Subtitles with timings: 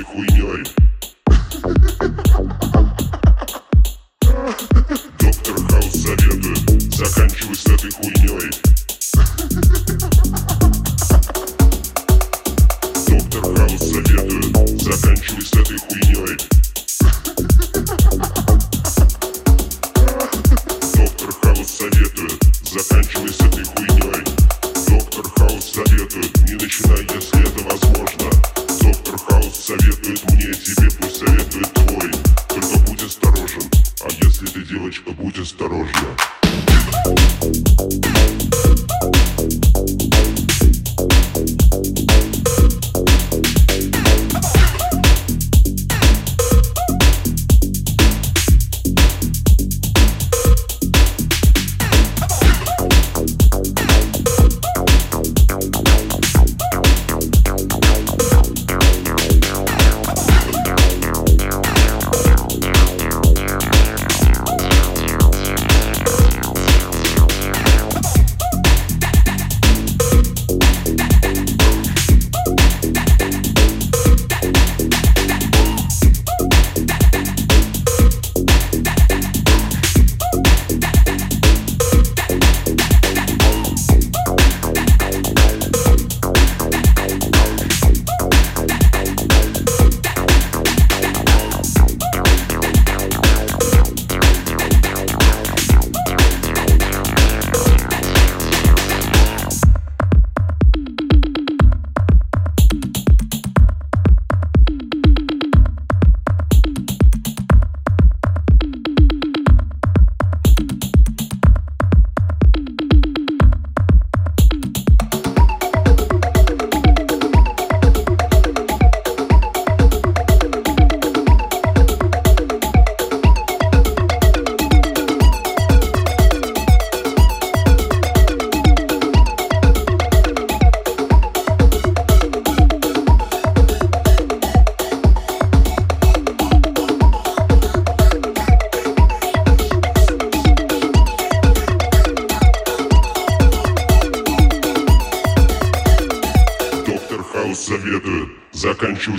[0.00, 0.79] этой хуйней.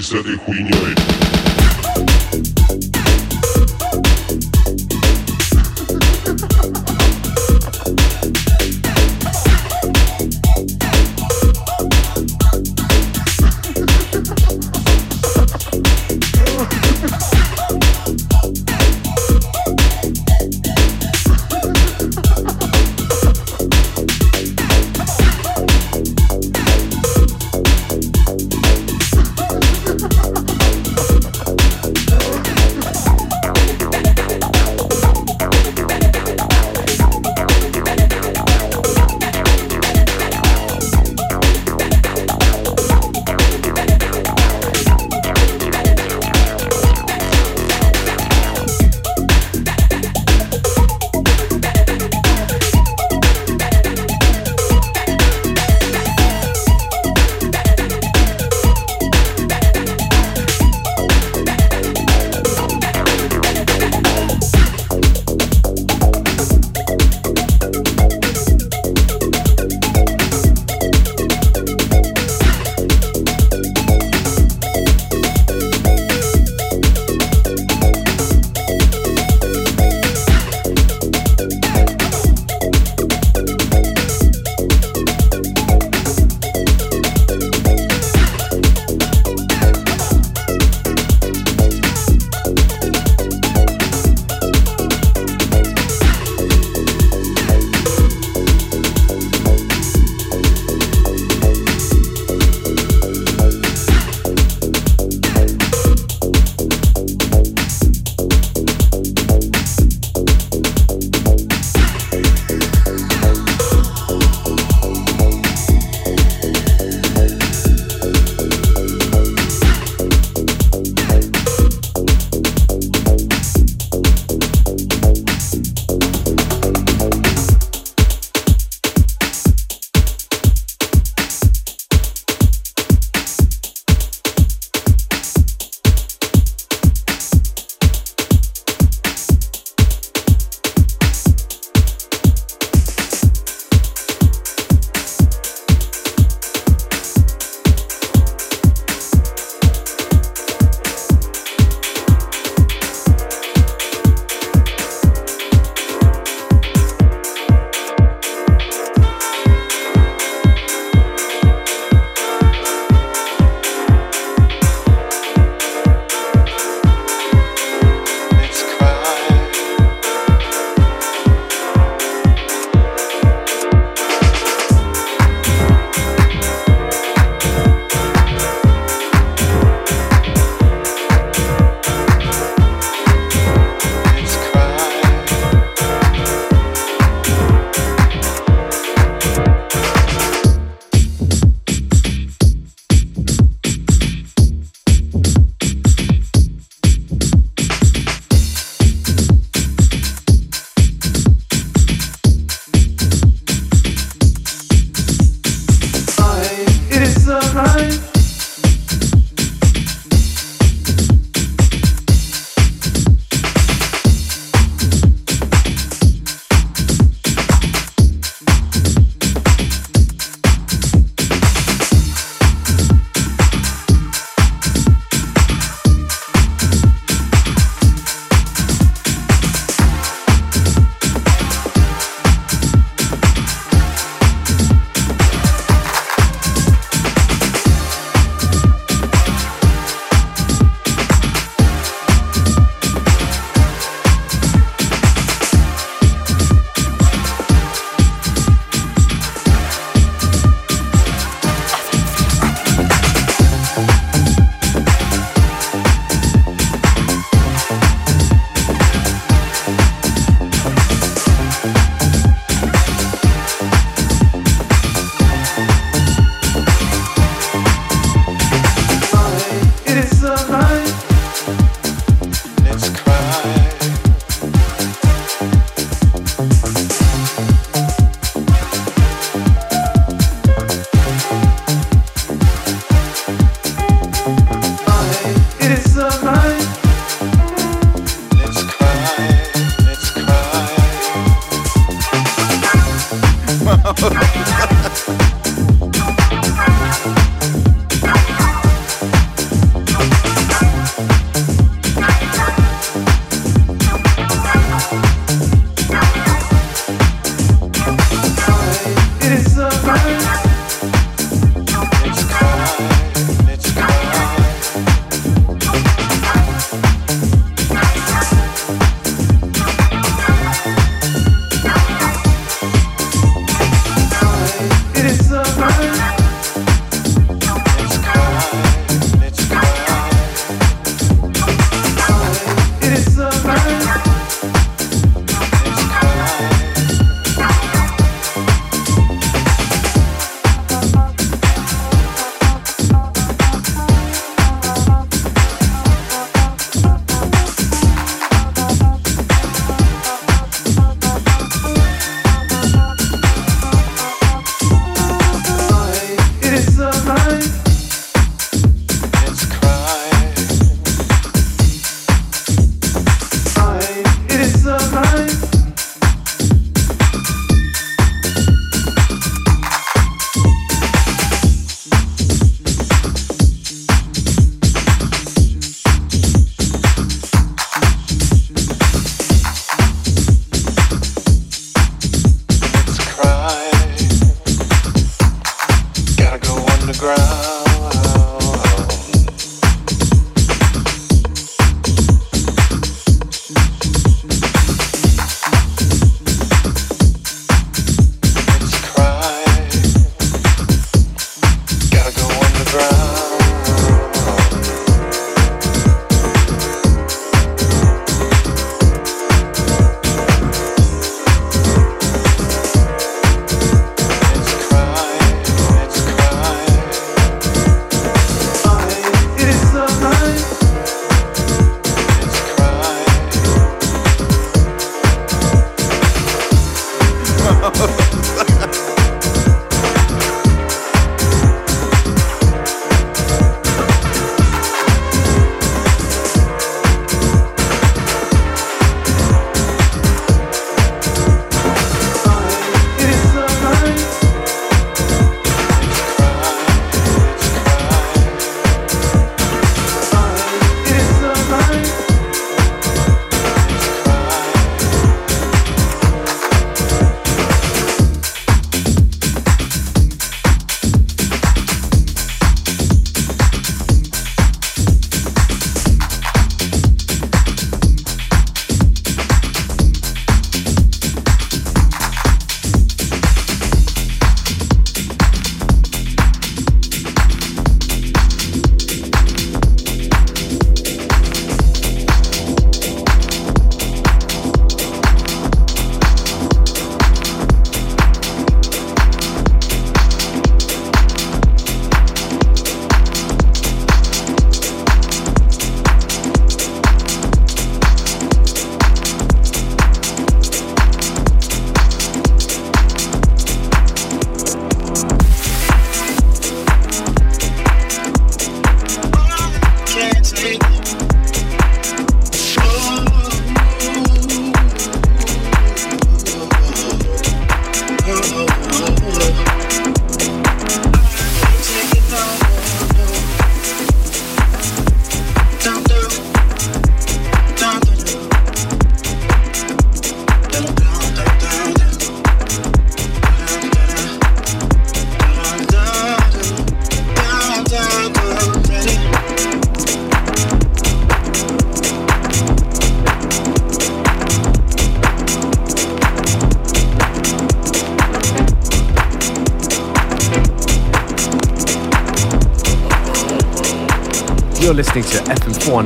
[0.02, 0.81] 17 de junio.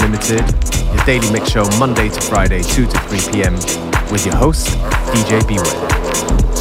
[0.05, 0.45] Unlimited,
[0.93, 3.55] your daily mix show Monday to Friday, 2 to 3 p.m.
[4.11, 4.67] with your host,
[5.15, 6.54] DJ Beware.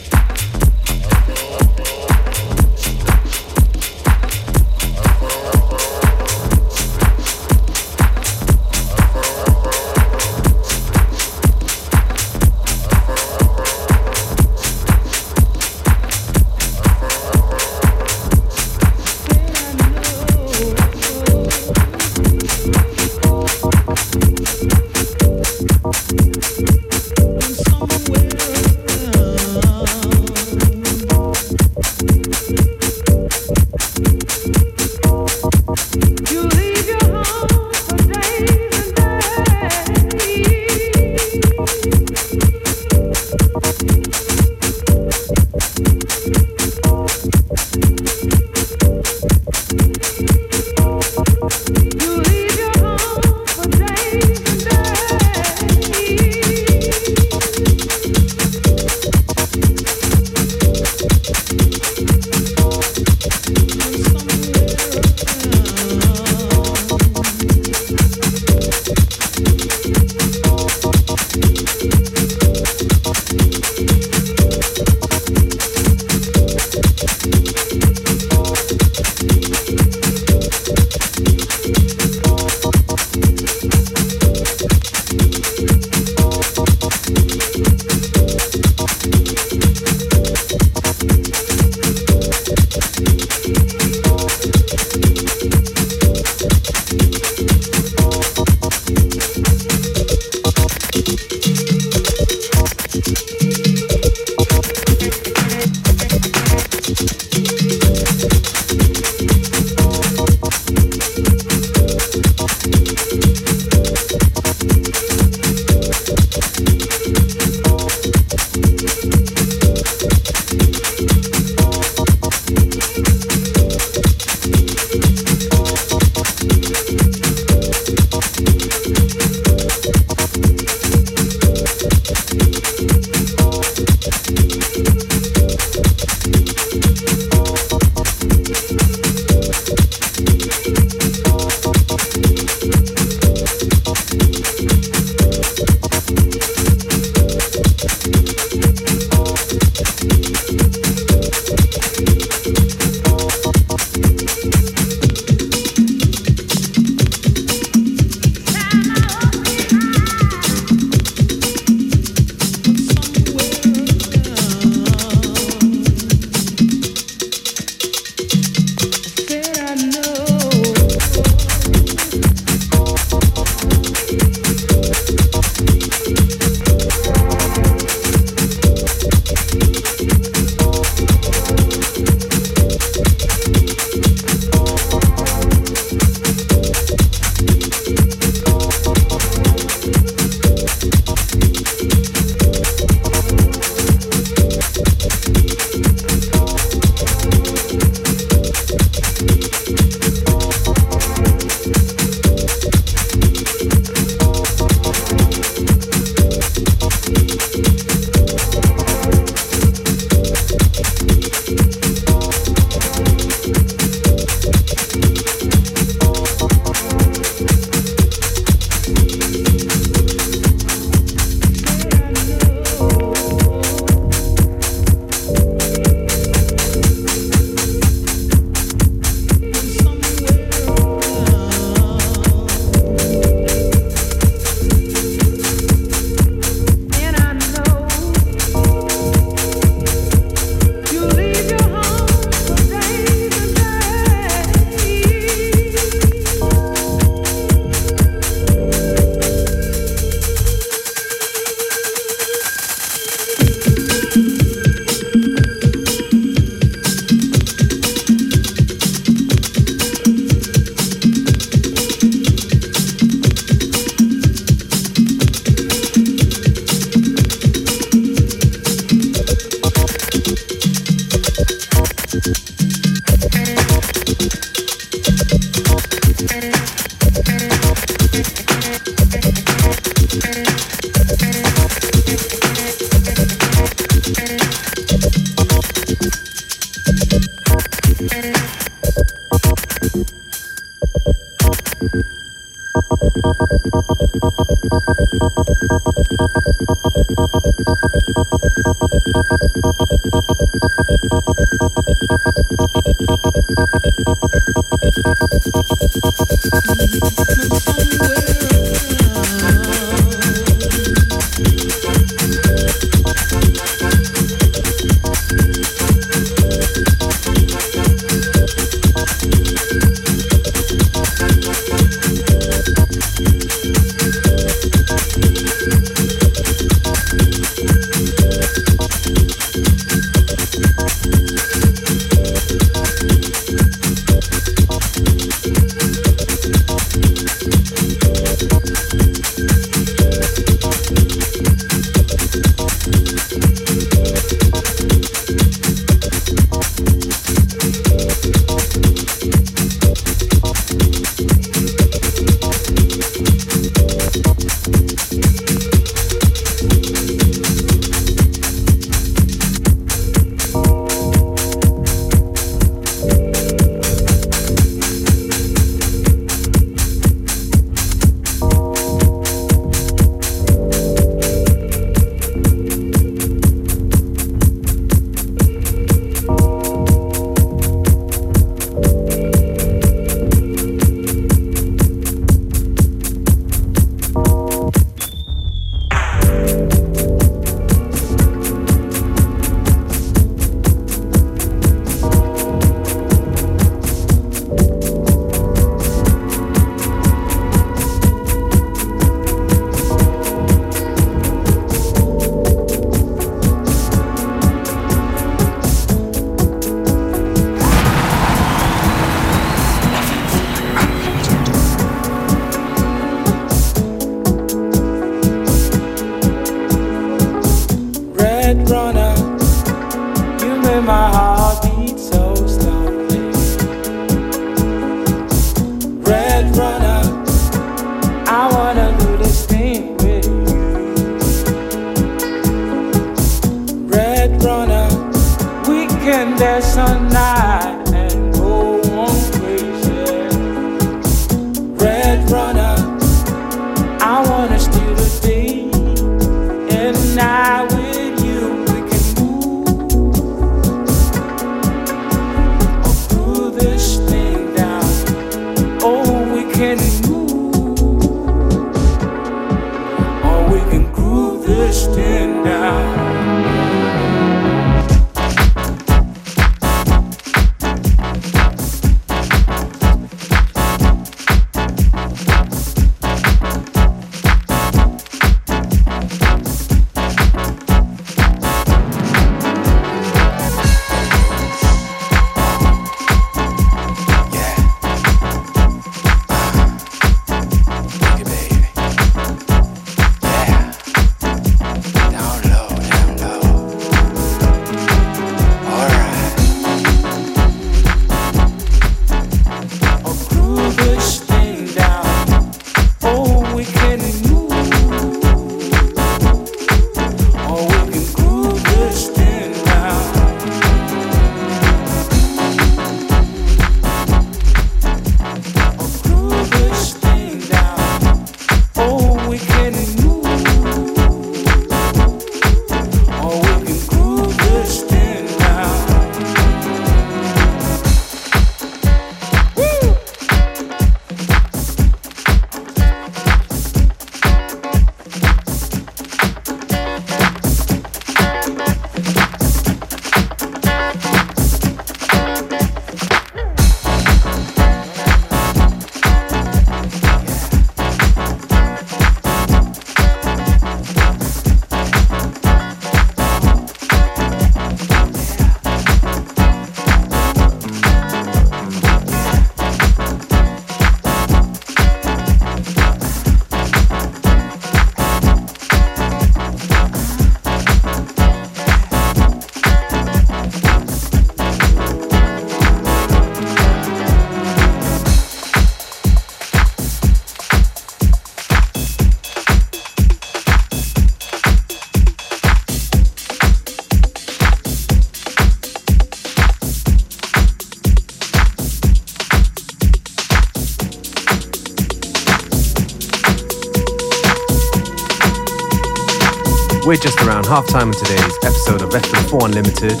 [597.52, 600.00] Half time on today's episode of FM4 Unlimited.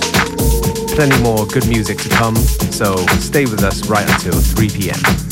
[0.96, 5.31] Plenty more good music to come, so stay with us right until 3 p.m.